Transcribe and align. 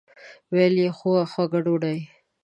ویل 0.53 0.75
یې 0.83 0.89
خوږه 0.97 1.59
ډوډۍ. 1.65 1.99